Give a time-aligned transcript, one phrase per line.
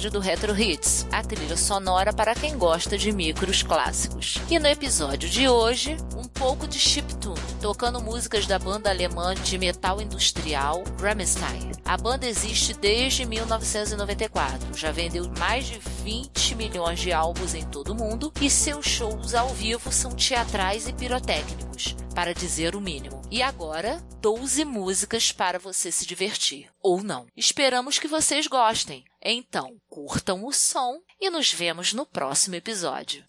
[0.00, 4.38] episódio do Retro Hits, a trilha sonora para quem gosta de micros clássicos.
[4.48, 9.58] E no episódio de hoje, um pouco de chiptune, tocando músicas da banda alemã de
[9.58, 11.72] metal industrial Rammstein.
[11.84, 17.92] A banda existe desde 1994, já vendeu mais de 20 milhões de álbuns em todo
[17.92, 23.20] o mundo e seus shows ao vivo são teatrais e pirotécnicos, para dizer o mínimo.
[23.30, 26.68] E agora, 12 músicas para você se divertir.
[26.82, 27.26] Ou não.
[27.36, 29.04] Esperamos que vocês gostem.
[29.22, 33.22] Então, curtam o som e nos vemos no próximo episódio.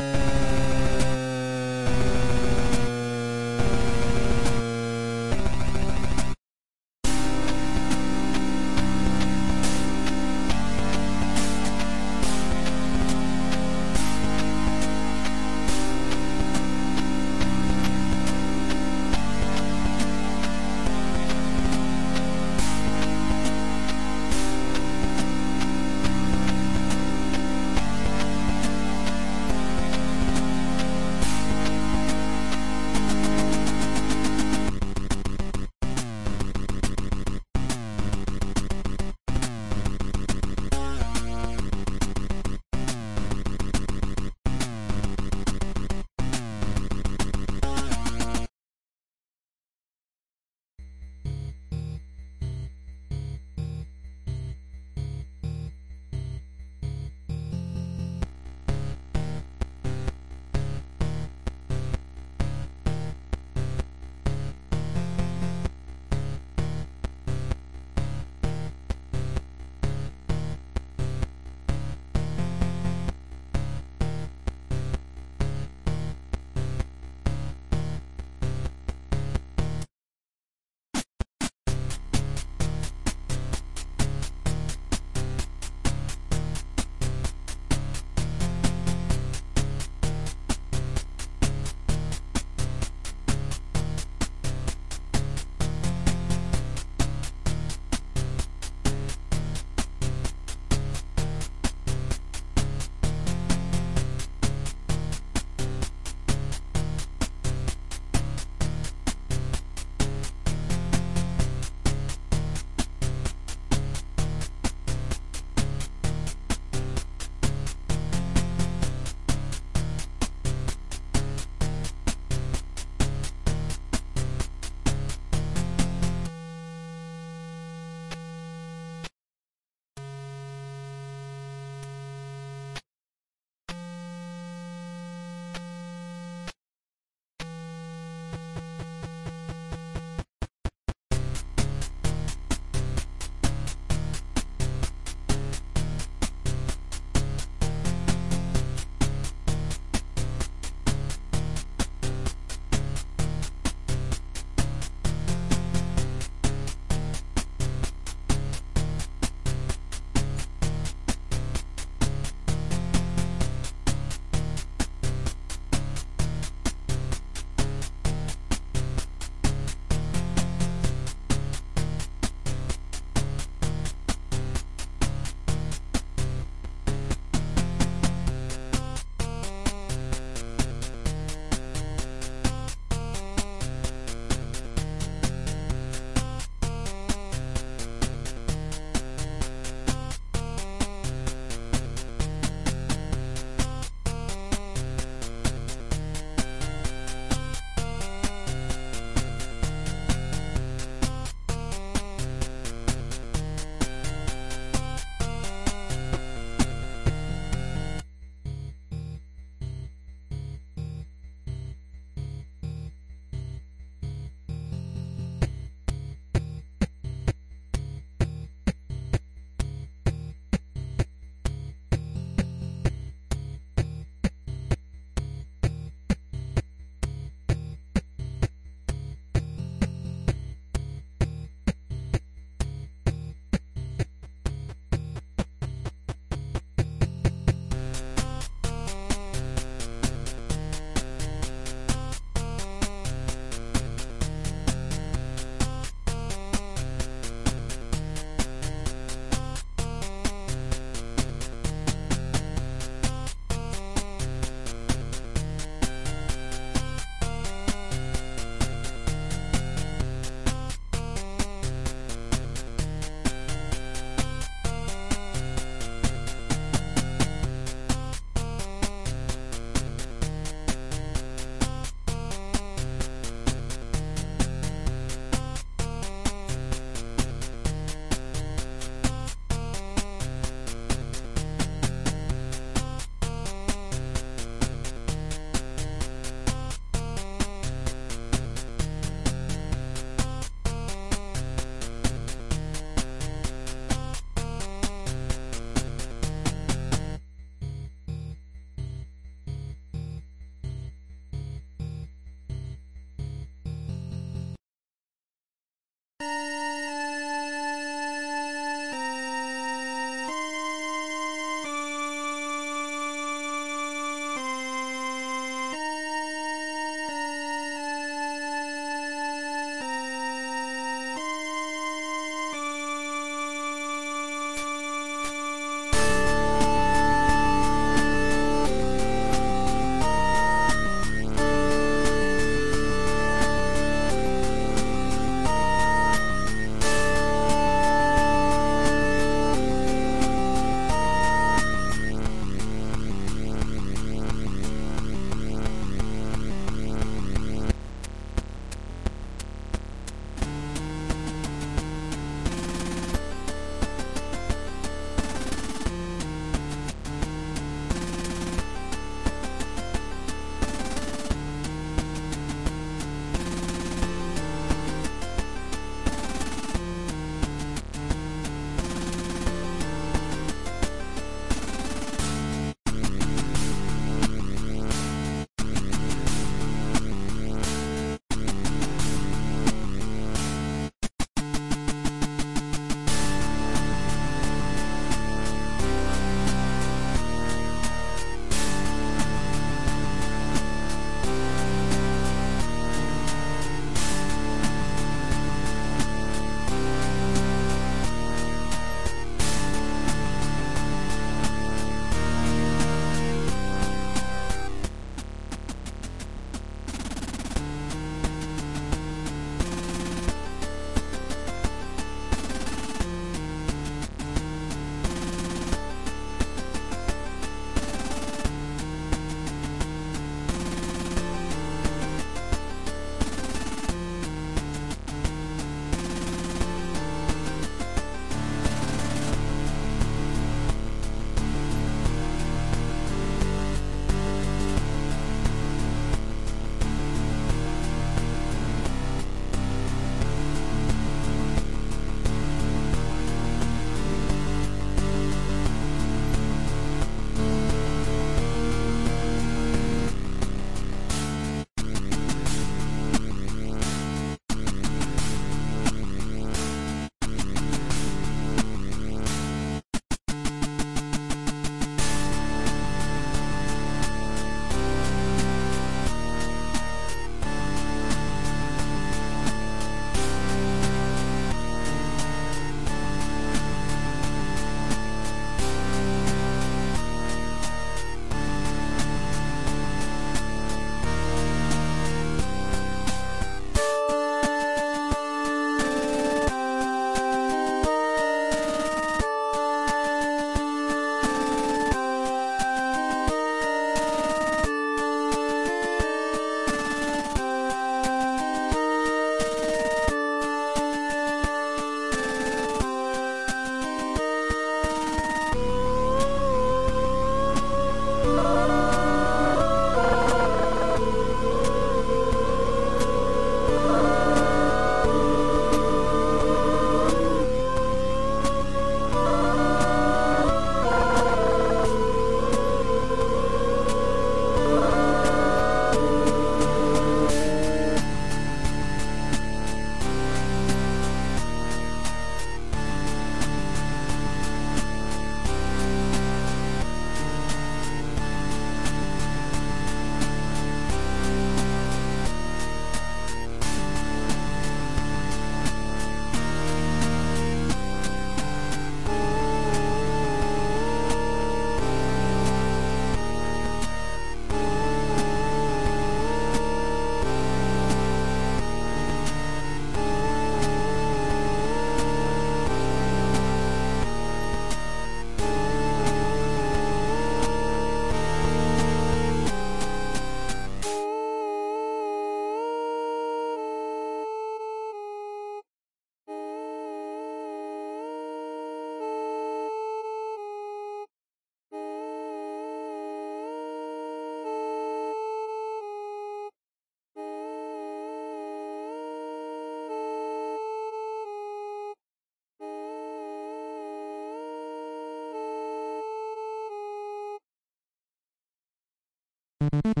[599.61, 600.00] you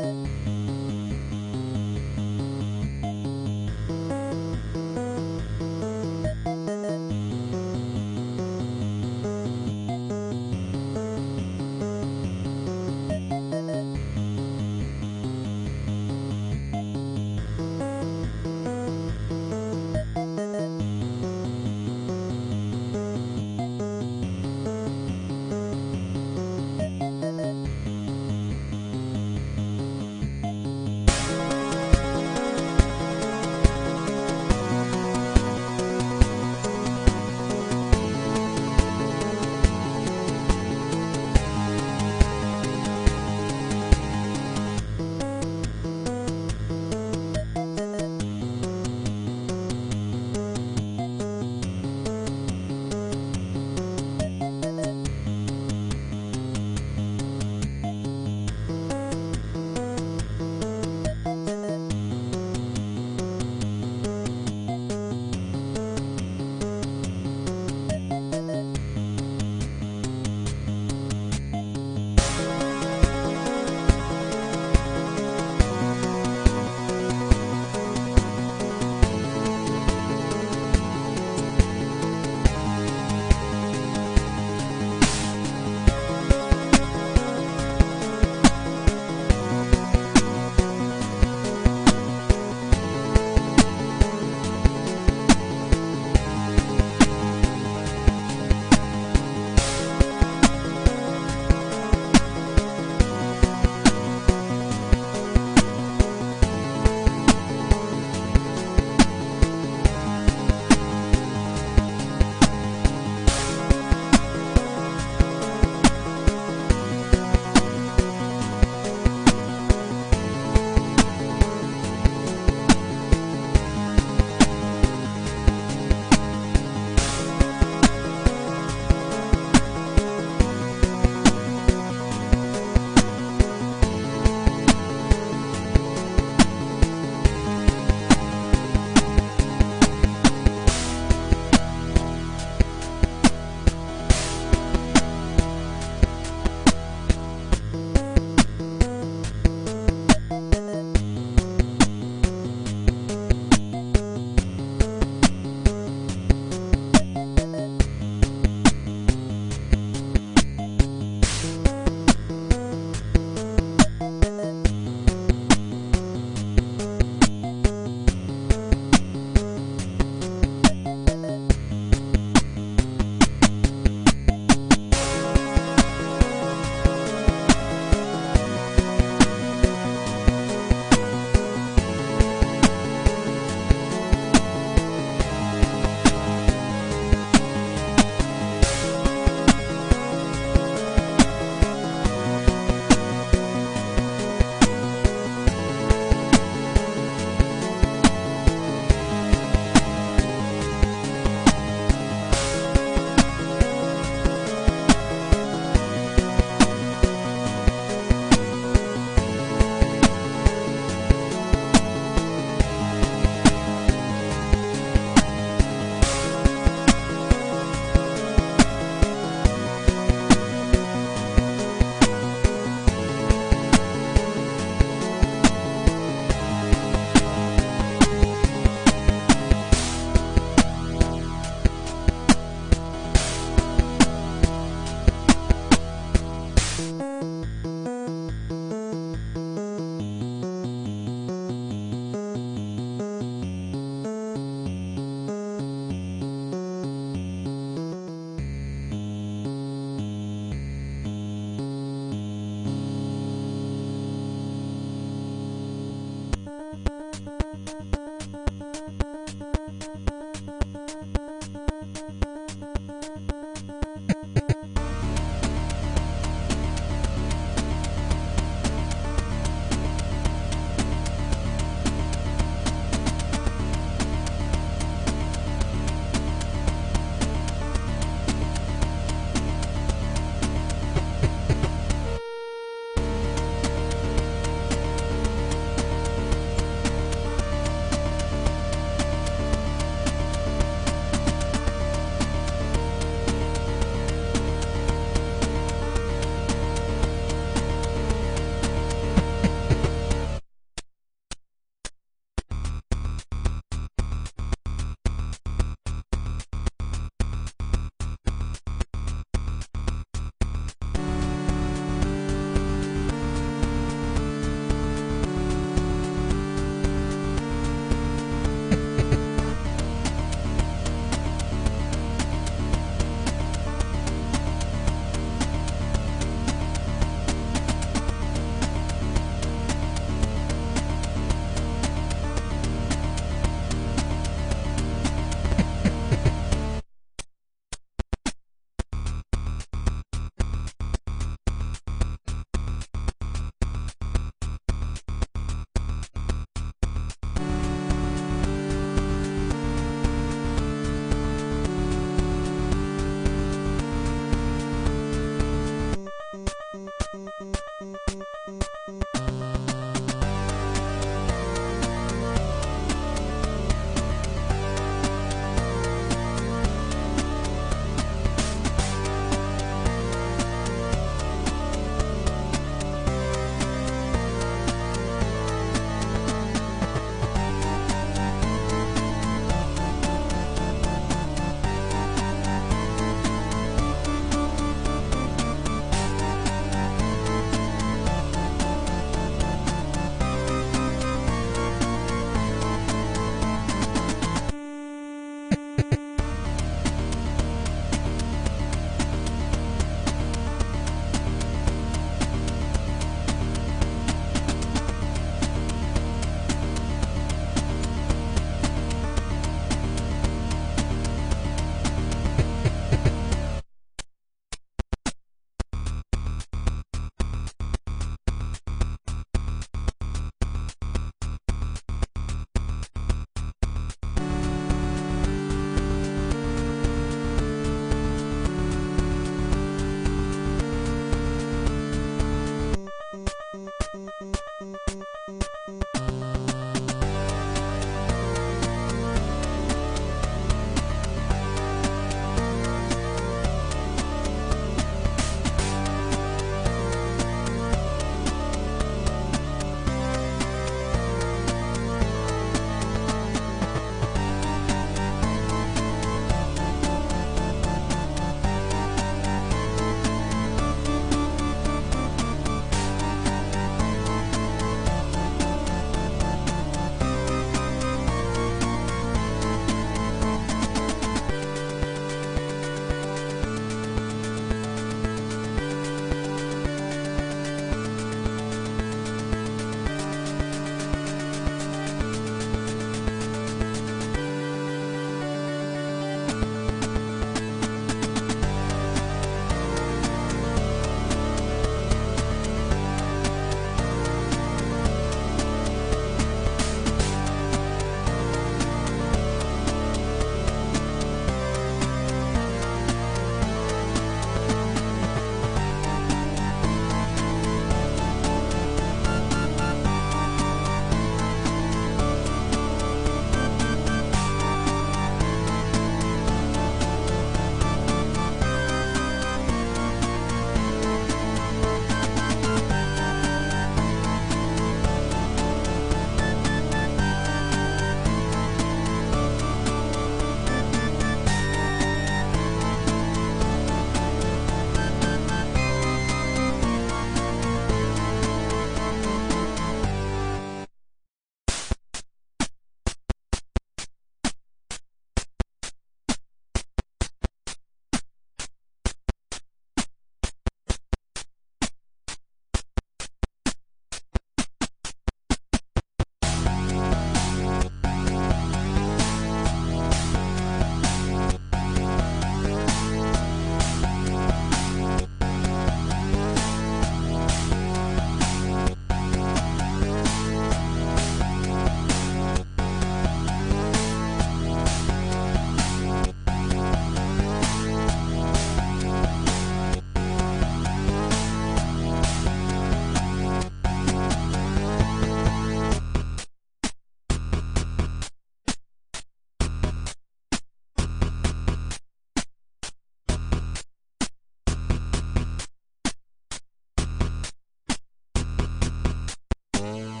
[599.61, 600.00] Mm-hmm.